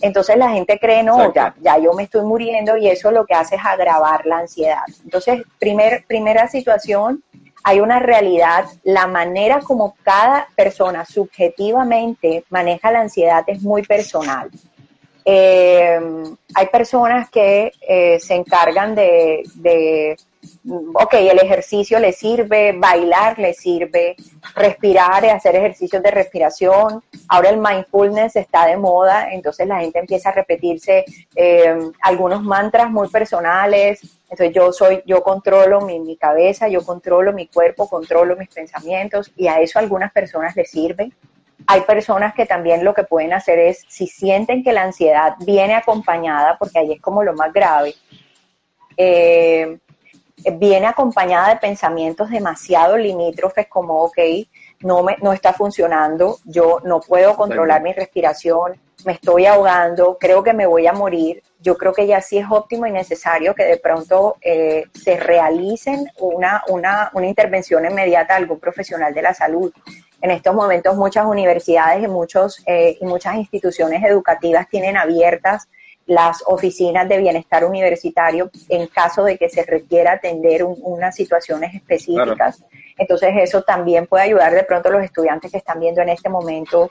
[0.00, 3.34] Entonces la gente cree, no, ya, ya yo me estoy muriendo y eso lo que
[3.34, 4.82] hace es agravar la ansiedad.
[5.04, 7.22] Entonces, primer, primera situación,
[7.62, 14.50] hay una realidad, la manera como cada persona subjetivamente maneja la ansiedad es muy personal.
[15.24, 16.00] Eh,
[16.54, 20.16] hay personas que eh, se encargan de, de,
[20.66, 24.16] ok, el ejercicio le sirve, bailar le sirve,
[24.54, 27.02] respirar, hacer ejercicios de respiración.
[27.28, 32.90] Ahora el mindfulness está de moda, entonces la gente empieza a repetirse eh, algunos mantras
[32.90, 34.00] muy personales.
[34.24, 39.48] Entonces yo soy, yo controlo mi, cabeza, yo controlo mi cuerpo, controlo mis pensamientos y
[39.48, 41.10] a eso algunas personas les sirve.
[41.66, 45.74] Hay personas que también lo que pueden hacer es, si sienten que la ansiedad viene
[45.74, 47.94] acompañada, porque ahí es como lo más grave,
[48.96, 49.78] eh,
[50.58, 54.18] viene acompañada de pensamientos demasiado limítrofes como, ok,
[54.80, 60.42] no, me, no está funcionando, yo no puedo controlar mi respiración, me estoy ahogando, creo
[60.42, 61.42] que me voy a morir.
[61.60, 66.06] Yo creo que ya sí es óptimo y necesario que de pronto eh, se realicen
[66.18, 69.72] una, una, una intervención inmediata de algún profesional de la salud.
[70.22, 75.68] En estos momentos muchas universidades y, muchos, eh, y muchas instituciones educativas tienen abiertas
[76.06, 82.64] las oficinas de bienestar universitario en caso de que se requiera atender unas situaciones específicas.
[82.98, 86.28] Entonces eso también puede ayudar de pronto a los estudiantes que están viendo en este
[86.28, 86.88] momento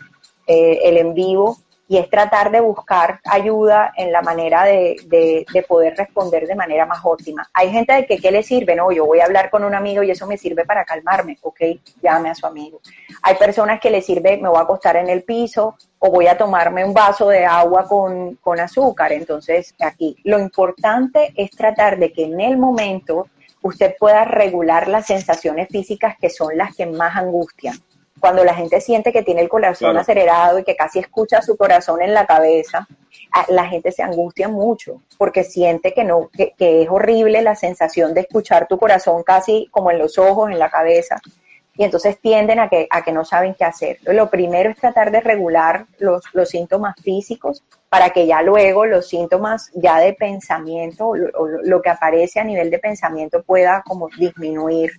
[0.47, 1.57] eh, el en vivo
[1.89, 6.85] y es tratar de buscar ayuda en la manera de, de, poder responder de manera
[6.85, 7.49] más óptima.
[7.51, 10.03] Hay gente de que qué le sirve, no, yo voy a hablar con un amigo
[10.03, 11.59] y eso me sirve para calmarme, ok,
[11.99, 12.79] llame a su amigo.
[13.23, 16.37] Hay personas que le sirve, me voy a acostar en el piso o voy a
[16.37, 19.11] tomarme un vaso de agua con, con azúcar.
[19.11, 23.25] Entonces, aquí lo importante es tratar de que en el momento
[23.63, 27.75] usted pueda regular las sensaciones físicas que son las que más angustian
[28.19, 32.01] cuando la gente siente que tiene el corazón acelerado y que casi escucha su corazón
[32.01, 32.87] en la cabeza,
[33.47, 38.21] la gente se angustia mucho porque siente que no, que, es horrible la sensación de
[38.21, 41.21] escuchar tu corazón casi como en los ojos, en la cabeza.
[41.75, 43.99] Y entonces tienden a que, a que no saben qué hacer.
[44.01, 49.07] Lo primero es tratar de regular los, los síntomas físicos para que ya luego los
[49.07, 54.91] síntomas ya de pensamiento o lo que aparece a nivel de pensamiento pueda como disminuir,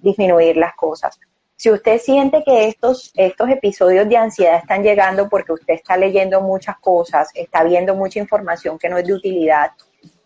[0.00, 1.20] disminuir las cosas.
[1.64, 6.42] Si usted siente que estos, estos episodios de ansiedad están llegando porque usted está leyendo
[6.42, 9.70] muchas cosas, está viendo mucha información que no es de utilidad,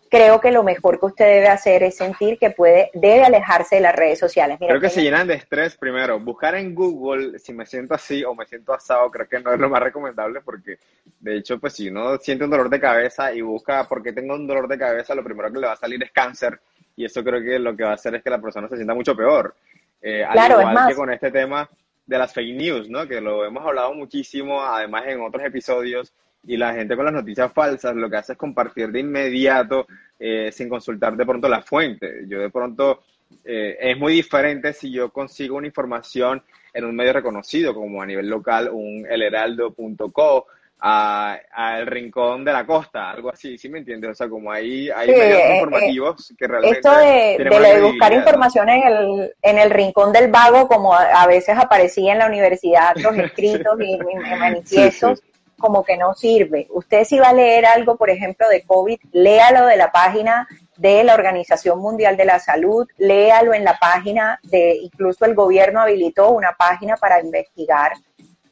[0.09, 3.81] creo que lo mejor que usted debe hacer es sentir que puede, debe alejarse de
[3.83, 4.57] las redes sociales.
[4.59, 6.19] creo que se llenan de estrés primero.
[6.19, 9.59] Buscar en Google si me siento así o me siento asado, creo que no es
[9.61, 10.77] lo más recomendable porque,
[11.21, 14.33] de hecho, pues si uno siente un dolor de cabeza y busca por qué tengo
[14.33, 16.59] un dolor de cabeza, lo primero que le va a salir es cáncer
[16.97, 18.93] y eso creo que lo que va a hacer es que la persona se sienta
[18.93, 19.55] mucho peor.
[20.01, 21.69] Eh, al igual que con este tema
[22.05, 23.07] de las fake news, ¿no?
[23.07, 27.51] Que lo hemos hablado muchísimo, además en otros episodios, y la gente con las noticias
[27.53, 32.25] falsas lo que hace es compartir de inmediato eh, sin consultar de pronto la fuente.
[32.27, 33.03] Yo de pronto
[33.43, 36.41] eh, es muy diferente si yo consigo una información
[36.73, 40.47] en un medio reconocido como a nivel local, un elheraldo.co,
[40.81, 44.11] al rincón de la costa, algo así, ¿sí me entiendes?
[44.11, 46.77] O sea, como ahí hay medios eh, informativos que realmente...
[46.77, 52.13] Esto de, buscar información en el, en el rincón del vago, como a, veces aparecía
[52.13, 53.97] en la universidad, los escritos y,
[54.37, 55.21] manifiestos,
[55.57, 56.67] como que no sirve.
[56.69, 61.03] Usted si va a leer algo, por ejemplo, de COVID, léalo de la página de
[61.03, 66.31] la Organización Mundial de la Salud, léalo en la página de, incluso el gobierno habilitó
[66.31, 67.91] una página para investigar.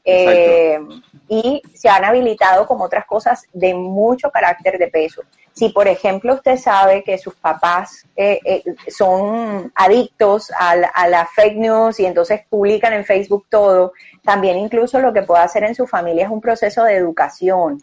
[0.09, 0.79] Eh,
[1.27, 5.23] y se han habilitado como otras cosas de mucho carácter de peso.
[5.51, 11.57] Si, por ejemplo, usted sabe que sus papás eh, eh, son adictos a la, fake
[11.57, 13.91] news y entonces publican en Facebook todo,
[14.23, 17.81] también incluso lo que puede hacer en su familia es un proceso de educación.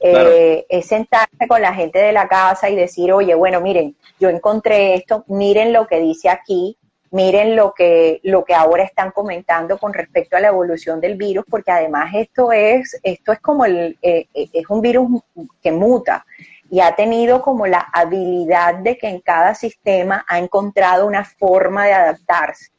[0.00, 4.28] Eh, es sentarse con la gente de la casa y decir, oye, bueno, miren, yo
[4.28, 6.76] encontré esto, miren lo que dice aquí,
[7.14, 11.44] miren lo que, lo que ahora están comentando con respecto a la evolución del virus,
[11.48, 15.22] porque además esto es, esto es como el, es un virus
[15.62, 16.26] que muta
[16.68, 21.86] y ha tenido como la habilidad de que en cada sistema ha encontrado una forma
[21.86, 22.72] de adaptarse.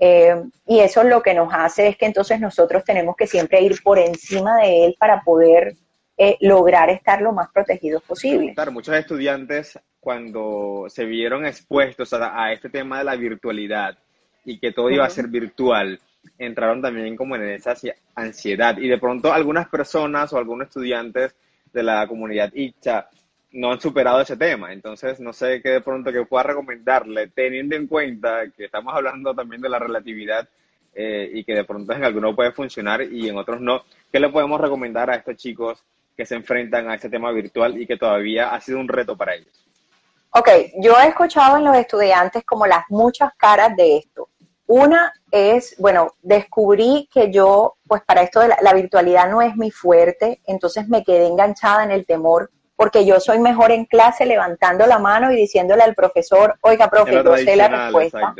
[0.00, 3.82] Eh, y eso lo que nos hace es que entonces nosotros tenemos que siempre ir
[3.82, 5.76] por encima de él para poder
[6.16, 8.54] eh, lograr estar lo más protegidos posible.
[8.54, 13.98] Claro, muchos estudiantes cuando se vieron expuestos a, a este tema de la virtualidad
[14.44, 15.98] y que todo iba a ser virtual,
[16.38, 17.74] entraron también como en esa
[18.14, 21.34] ansiedad y de pronto algunas personas o algunos estudiantes
[21.72, 23.08] de la comunidad ICHA
[23.54, 24.72] no han superado ese tema.
[24.72, 29.34] Entonces, no sé qué de pronto que pueda recomendarle, teniendo en cuenta que estamos hablando
[29.34, 30.48] también de la relatividad
[30.94, 33.82] eh, y que de pronto en algunos puede funcionar y en otros no.
[34.12, 35.84] ¿Qué le podemos recomendar a estos chicos
[36.16, 39.34] que se enfrentan a ese tema virtual y que todavía ha sido un reto para
[39.34, 39.66] ellos?
[40.30, 40.48] Ok,
[40.80, 44.28] yo he escuchado en los estudiantes como las muchas caras de esto.
[44.66, 49.70] Una es, bueno, descubrí que yo, pues para esto de la virtualidad no es mi
[49.70, 54.86] fuerte, entonces me quedé enganchada en el temor porque yo soy mejor en clase levantando
[54.86, 58.34] la mano y diciéndole al profesor, oiga, profe, yo sé la respuesta.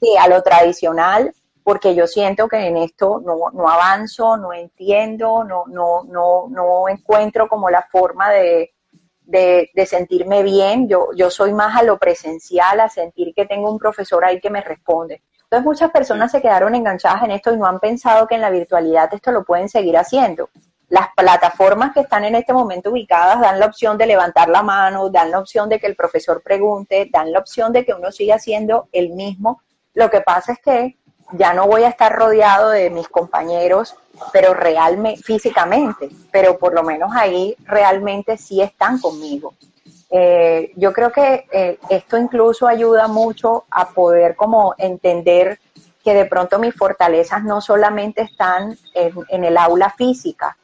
[0.00, 5.42] Sí, a lo tradicional, porque yo siento que en esto no, no avanzo, no entiendo,
[5.44, 8.74] no, no, no, no encuentro como la forma de,
[9.22, 10.88] de, de, sentirme bien.
[10.88, 14.50] Yo, yo soy más a lo presencial, a sentir que tengo un profesor ahí que
[14.50, 15.22] me responde.
[15.44, 18.50] Entonces muchas personas se quedaron enganchadas en esto y no han pensado que en la
[18.50, 20.50] virtualidad esto lo pueden seguir haciendo.
[20.90, 25.08] Las plataformas que están en este momento ubicadas dan la opción de levantar la mano,
[25.08, 28.38] dan la opción de que el profesor pregunte, dan la opción de que uno siga
[28.38, 29.62] siendo el mismo.
[29.94, 30.98] Lo que pasa es que
[31.32, 33.96] ya no voy a estar rodeado de mis compañeros,
[34.32, 39.54] pero realmente, físicamente, pero por lo menos ahí realmente sí están conmigo.
[40.10, 45.58] Eh, yo creo que eh, esto incluso ayuda mucho a poder como entender
[46.04, 50.56] que de pronto mis fortalezas no solamente están en el aula física,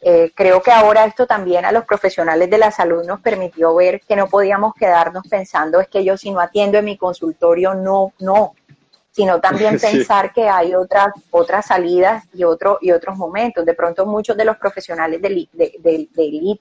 [0.00, 4.00] eh, creo que ahora esto también a los profesionales de la salud nos permitió ver
[4.02, 8.12] que no podíamos quedarnos pensando es que yo si no atiendo en mi consultorio no,
[8.20, 8.54] no,
[9.18, 13.66] sino también pensar que hay otras otras salidas y otro y otros momentos.
[13.66, 16.58] De pronto muchos de los profesionales del de, de, de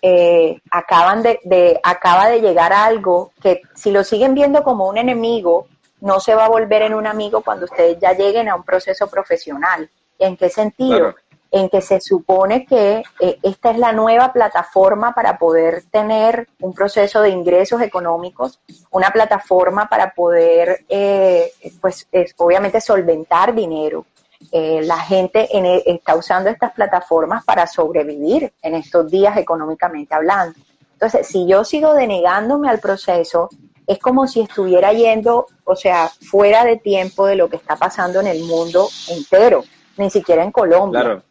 [0.00, 4.88] eh, acaban de, de acaba de llegar a algo que si lo siguen viendo como
[4.88, 5.66] un enemigo
[6.00, 9.10] no se va a volver en un amigo cuando ustedes ya lleguen a un proceso
[9.10, 9.90] profesional.
[10.20, 11.16] ¿En qué sentido?
[11.50, 16.72] En que se supone que eh, esta es la nueva plataforma para poder tener un
[16.72, 18.60] proceso de ingresos económicos,
[18.90, 24.06] una plataforma para poder, eh, pues, obviamente solventar dinero.
[24.52, 30.58] Eh, la gente e, está usando estas plataformas para sobrevivir en estos días económicamente hablando.
[30.92, 33.48] Entonces, si yo sigo denegándome al proceso,
[33.86, 38.20] es como si estuviera yendo, o sea, fuera de tiempo de lo que está pasando
[38.20, 39.64] en el mundo entero,
[39.96, 41.00] ni siquiera en Colombia.
[41.00, 41.22] Claro.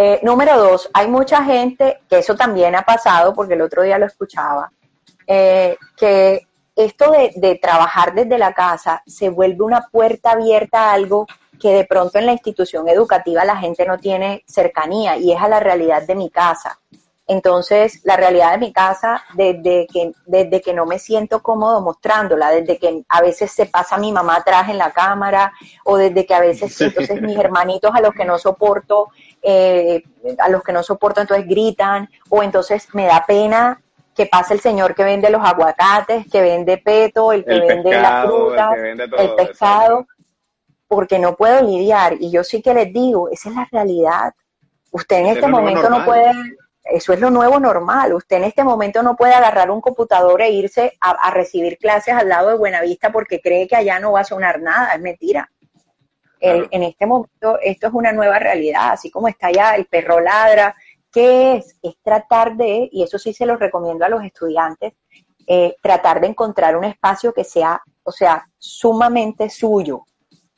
[0.00, 3.98] Eh, número dos, hay mucha gente, que eso también ha pasado, porque el otro día
[3.98, 4.70] lo escuchaba,
[5.26, 10.92] eh, que esto de, de, trabajar desde la casa se vuelve una puerta abierta a
[10.92, 11.26] algo
[11.60, 15.48] que de pronto en la institución educativa la gente no tiene cercanía y es a
[15.48, 16.78] la realidad de mi casa.
[17.30, 22.48] Entonces, la realidad de mi casa, desde que, desde que no me siento cómodo mostrándola,
[22.50, 25.52] desde que a veces se pasa mi mamá atrás en la cámara,
[25.84, 29.08] o desde que a veces entonces mis hermanitos a los que no soporto,
[29.42, 30.02] eh,
[30.38, 33.78] a los que no soporto entonces gritan, o entonces me da pena
[34.14, 38.22] que pase el señor que vende los aguacates, que vende peto, el que vende la
[38.22, 40.06] fruta, el pescado,
[40.88, 42.14] porque no puedo lidiar.
[42.18, 44.32] Y yo sí que les digo, esa es la realidad.
[44.90, 46.32] Usted en este momento no puede
[46.90, 48.14] eso es lo nuevo normal.
[48.14, 52.28] Usted en este momento no puede agarrar un computador e irse a, recibir clases al
[52.28, 54.94] lado de Buenavista porque cree que allá no va a sonar nada.
[54.94, 55.50] Es mentira.
[56.40, 60.74] en este momento esto es una nueva realidad, así como está allá el perro ladra.
[61.10, 61.76] ¿Qué es?
[61.82, 64.92] Es tratar de, y eso sí se lo recomiendo a los estudiantes,
[65.46, 70.04] eh, tratar de encontrar un espacio que sea, o sea, sumamente suyo,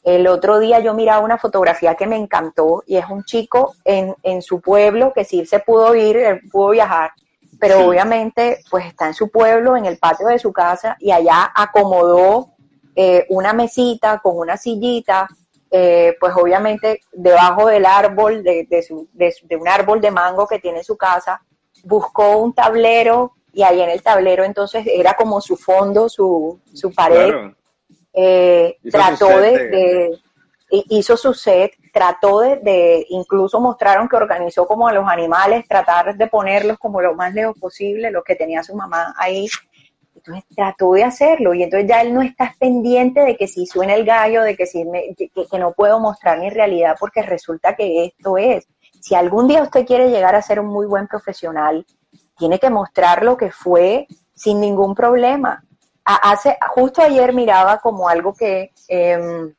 [0.02, 4.14] el otro día yo miraba una fotografía que me encantó y es un chico en,
[4.22, 7.12] en su pueblo que sí se pudo ir, pudo viajar,
[7.58, 11.52] pero obviamente pues está en su pueblo, en el patio de su casa y allá
[11.54, 12.54] acomodó
[12.96, 15.28] eh, una mesita con una sillita,
[15.70, 20.84] eh, pues obviamente debajo del árbol, de, de, un árbol de mango que tiene en
[20.84, 21.42] su casa,
[21.84, 26.92] buscó un tablero y ahí en el tablero entonces era como su fondo, su, su
[26.92, 27.52] pared.
[28.12, 30.18] Eh, trató de,
[30.70, 36.26] hizo su set, trató de, incluso mostraron que organizó como a los animales, tratar de
[36.26, 39.48] ponerlos como lo más lejos posible, los que tenía su mamá ahí.
[40.14, 43.94] Entonces trató de hacerlo y entonces ya él no está pendiente de que si suena
[43.94, 44.84] el gallo, de que si
[45.16, 48.68] que, no puedo mostrar mi realidad porque resulta que esto es.
[49.00, 51.86] Si algún día usted quiere llegar a ser un muy buen profesional,
[52.36, 55.64] tiene que mostrar lo que fue sin ningún problema.
[56.16, 59.54] Hace, justo ayer miraba como algo que em,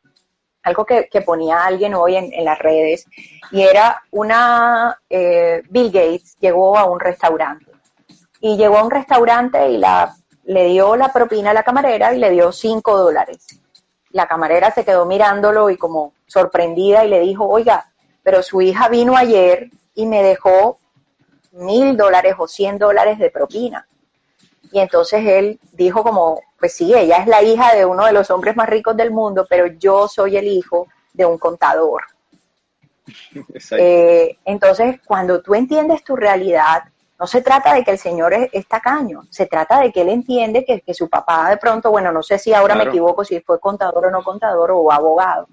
[0.64, 3.06] algo que, ponía alguien hoy en, las redes,
[3.52, 7.72] y era una, eh, Bill Gates llegó a un restaurante,
[8.40, 12.20] y llegó a un restaurante y la, le dio la propina a la camarera y
[12.20, 13.46] le dio cinco dólares.
[14.10, 17.92] La camarera se quedó mirándolo y como sorprendida y le dijo, oiga,
[18.24, 20.80] pero su hija vino ayer y me dejó
[21.52, 23.88] mil dólares o cien dólares de propina.
[24.72, 28.30] Y entonces él dijo como, pues sí, ella es la hija de uno de los
[28.32, 32.04] hombres más ricos del mundo, pero yo soy el hijo de un contador.
[33.72, 36.84] Eh, entonces, cuando tú entiendes tu realidad,
[37.20, 40.64] no se trata de que el señor es, tacaño, se trata de que él entiende
[40.64, 44.06] que, su papá de pronto, bueno, no sé si ahora me equivoco, si fue contador
[44.06, 45.48] o no contador o abogado,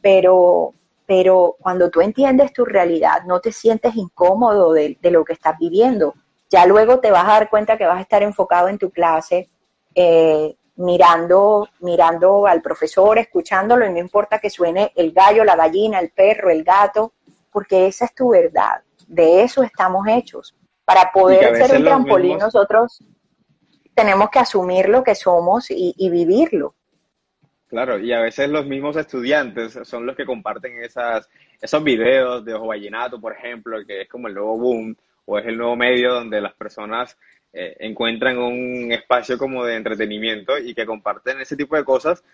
[0.00, 0.72] pero,
[1.04, 5.58] pero cuando tú entiendes tu realidad, no te sientes incómodo de, de lo que estás
[5.58, 6.14] viviendo
[6.54, 9.48] ya luego te vas a dar cuenta que vas a estar enfocado en tu clase,
[9.92, 15.98] eh, mirando, mirando al profesor, escuchándolo, y no importa que suene el gallo, la gallina,
[15.98, 17.12] el perro, el gato,
[17.50, 18.82] porque esa es tu verdad.
[19.08, 20.54] De eso estamos hechos.
[20.84, 23.02] Para poder ser un trampolín, nosotros
[23.92, 26.76] tenemos que asumir lo que somos y, vivirlo.
[27.66, 31.28] Claro, y a veces los mismos estudiantes son los que comparten esas,
[31.60, 35.46] esos videos de Ojo Vallenato, por ejemplo, que es como el nuevo boom, o es
[35.46, 37.16] el nuevo medio donde las personas
[37.52, 42.24] eh, encuentran un espacio como de entretenimiento y que comparten ese tipo de cosas,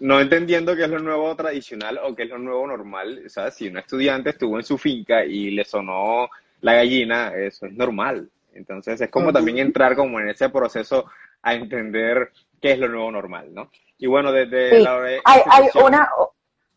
[0.00, 3.22] no entendiendo qué es lo nuevo tradicional o qué es lo nuevo normal.
[3.26, 6.28] O sea, si un estudiante estuvo en su finca y le sonó
[6.62, 8.30] la gallina, eso es normal.
[8.54, 11.06] Entonces es como también entrar como en ese proceso
[11.42, 13.70] a entender qué es lo nuevo normal, ¿no?
[13.98, 16.08] Y bueno, desde la Hay, hay una,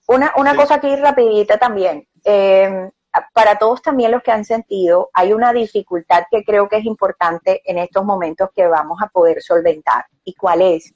[0.07, 2.05] una, una cosa aquí rapidita también.
[2.23, 2.89] Eh,
[3.33, 7.61] para todos también los que han sentido, hay una dificultad que creo que es importante
[7.65, 10.05] en estos momentos que vamos a poder solventar.
[10.23, 10.93] ¿Y cuál es?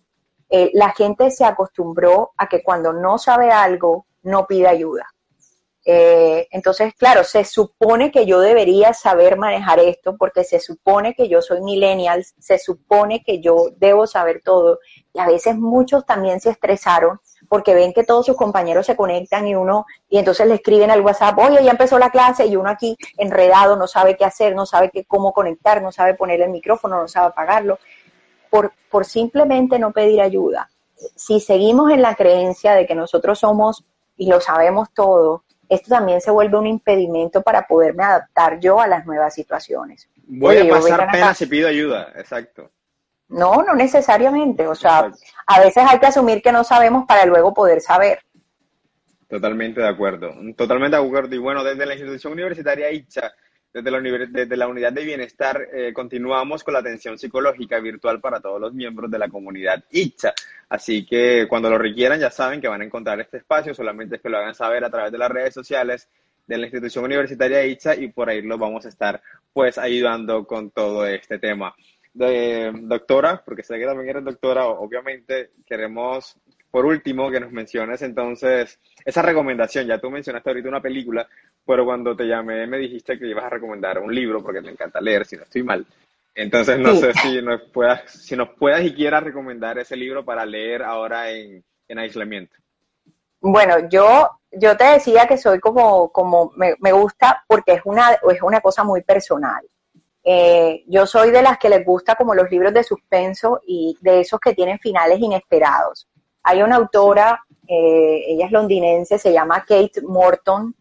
[0.50, 5.08] Eh, la gente se acostumbró a que cuando no sabe algo, no pide ayuda.
[5.88, 11.30] Eh, entonces, claro, se supone que yo debería saber manejar esto porque se supone que
[11.30, 14.80] yo soy millennial, se supone que yo debo saber todo.
[15.14, 17.20] Y a veces muchos también se estresaron
[17.56, 21.00] porque ven que todos sus compañeros se conectan y uno, y entonces le escriben al
[21.00, 24.66] WhatsApp, oye, ya empezó la clase, y uno aquí enredado, no sabe qué hacer, no
[24.66, 27.80] sabe qué, cómo conectar, no sabe poner el micrófono, no sabe apagarlo,
[28.50, 30.70] por, por simplemente no pedir ayuda.
[31.16, 33.86] Si seguimos en la creencia de que nosotros somos
[34.18, 38.88] y lo sabemos todo, esto también se vuelve un impedimento para poderme adaptar yo a
[38.88, 40.10] las nuevas situaciones.
[40.28, 42.70] Voy a pasar si pido ayuda, exacto.
[43.30, 44.68] No, no necesariamente.
[44.68, 45.12] O sea,
[45.48, 48.20] a veces hay que asumir que no sabemos para luego poder saber.
[49.28, 51.36] Totalmente de acuerdo, totalmente de acuerdo.
[51.36, 53.34] Y bueno, desde la institución universitaria ICHA,
[53.74, 58.40] desde la, desde la unidad de bienestar, eh, continuamos con la atención psicológica virtual para
[58.40, 60.34] todos los miembros de la comunidad ICHA.
[60.70, 64.22] Así que cuando lo requieran ya saben que van a encontrar este espacio, solamente es
[64.22, 66.08] que lo hagan saber a través de las redes sociales
[66.46, 70.70] de la institución universitaria ICHA y por ahí los vamos a estar pues ayudando con
[70.70, 71.76] todo este tema
[72.16, 76.38] de doctora, porque sé que también eres doctora, obviamente queremos,
[76.72, 79.86] por último, que nos menciones entonces esa recomendación.
[79.86, 81.28] Ya tú mencionaste ahorita una película,
[81.66, 85.02] pero cuando te llamé me dijiste que ibas a recomendar un libro, porque te encanta
[85.02, 85.86] leer, si no estoy mal.
[86.34, 90.46] Entonces no sé si nos puedas, si nos puedas y quieras recomendar ese libro para
[90.46, 92.56] leer ahora en, en aislamiento.
[93.42, 98.12] Bueno, yo, yo te decía que soy como, como me, me gusta porque es una,
[98.14, 99.66] es una cosa muy personal.
[100.28, 104.22] Eh, yo soy de las que les gusta como los libros de suspenso y de
[104.22, 106.08] esos que tienen finales inesperados.
[106.42, 110.76] Hay una autora, eh, ella es londinense, se llama Kate Morton,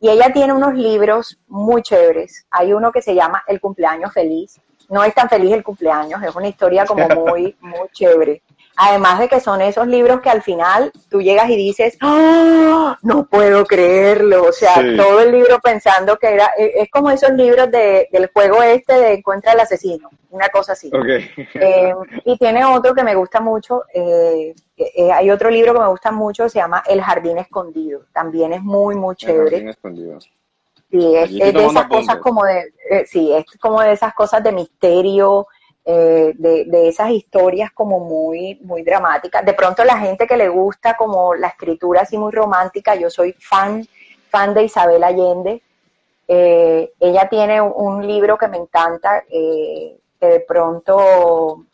[0.00, 2.46] y ella tiene unos libros muy chéveres.
[2.50, 4.60] Hay uno que se llama El cumpleaños feliz.
[4.90, 8.42] No es tan feliz el cumpleaños, es una historia como muy, muy chévere.
[8.82, 12.96] Además de que son esos libros que al final tú llegas y dices, ¡Ah!
[13.02, 14.44] no puedo creerlo.
[14.44, 18.30] O sea, todo el libro pensando que era, e, es como esos libros de, del
[18.32, 20.90] juego este de Encuentra al asesino, una cosa así.
[21.54, 25.88] Eh, y tiene otro que me gusta mucho, eh, eh, hay otro libro que me
[25.88, 28.06] gusta mucho, se llama El Jardín Escondido.
[28.14, 29.44] También es muy, muy chévere.
[29.44, 30.18] El Jardín Escondido.
[30.90, 32.72] Sí, es, de esas cosas como de,
[33.06, 35.46] sí, es como de esas cosas de misterio,
[35.82, 39.44] eh, de, esas historias como muy, muy dramáticas.
[39.44, 43.32] De pronto la gente que le gusta como la escritura así muy romántica, yo soy
[43.38, 43.86] fan,
[44.28, 45.62] fan de Isabel Allende.
[46.28, 51.64] Eh, ella tiene un, libro que me encanta, eh, que de pronto,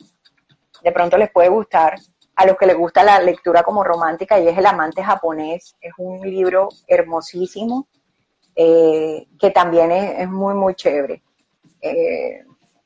[0.81, 1.99] de pronto les puede gustar
[2.35, 5.75] a los que les gusta la lectura como romántica y es El amante japonés.
[5.81, 7.87] Es un libro hermosísimo
[8.55, 11.21] que también es, muy, muy chévere.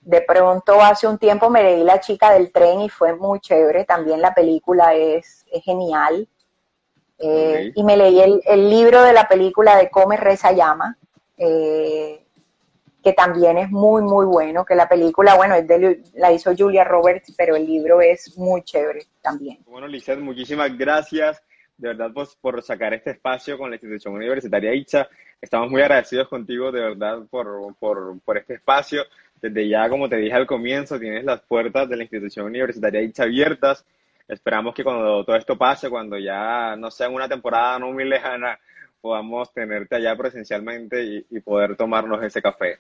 [0.02, 3.86] De pronto hace un tiempo me leí La chica del tren y fue muy chévere,
[3.86, 6.28] también la película es, genial.
[7.20, 10.98] Eh, y me leí el, libro de la película de Come, Reza, Llama,
[11.38, 12.26] eh,
[13.04, 16.84] que también es muy, muy bueno, que la película, bueno, es de, la hizo Julia
[16.84, 19.60] Roberts, pero el libro es muy chévere también.
[19.68, 21.44] Bueno, Lizeth, muchísimas gracias
[21.82, 25.10] de verdad pues, por sacar este espacio con la institución universitaria ICHA.
[25.42, 29.04] Estamos muy agradecidos contigo de verdad por, por, por este espacio
[29.42, 33.84] desde ya, como te dije al comienzo, tienes las puertas de la institución universitaria abiertas.
[34.28, 38.60] Esperamos que cuando todo esto pase, cuando ya no sea una temporada no muy lejana,
[39.02, 42.80] podamos tenerte allá presencialmente y, poder tomarnos ese café.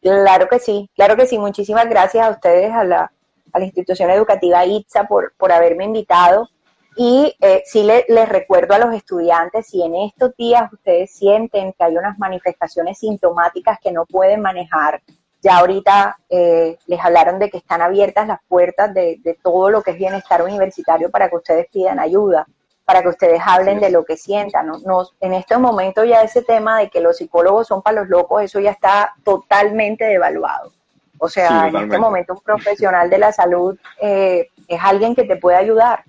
[0.00, 1.36] Claro que sí, claro que sí.
[1.36, 3.12] Muchísimas gracias a ustedes, a la,
[3.52, 6.48] a la institución educativa ITSA por, por haberme invitado.
[6.96, 11.84] Y eh, sí les recuerdo a los estudiantes, si en estos días ustedes sienten que
[11.84, 15.00] hay unas manifestaciones sintomáticas que no pueden manejar,
[15.42, 19.92] ya ahorita eh, les hablaron de que están abiertas las puertas de, todo lo que
[19.92, 22.46] es bienestar universitario para que ustedes pidan ayuda,
[22.84, 24.66] para que ustedes hablen de lo que sientan.
[24.66, 25.06] ¿no?
[25.20, 28.60] en este momento ya ese tema de que los psicólogos son para los locos, eso
[28.60, 30.72] ya está totalmente devaluado.
[31.18, 35.36] O sea, en este momento un profesional de la salud eh, es alguien que te
[35.36, 36.04] puede ayudar,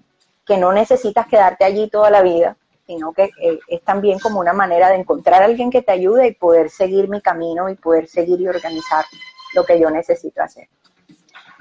[0.45, 2.55] que no necesitas quedarte allí toda la vida,
[2.91, 6.27] sino que eh, es también como una manera de encontrar a alguien que te ayude
[6.27, 9.05] y poder seguir mi camino y poder seguir y organizar
[9.55, 10.67] lo que yo necesito hacer.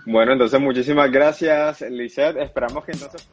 [0.07, 2.37] Bueno, entonces muchísimas gracias, Lizeth.
[2.37, 3.29] Esperamos que entonces...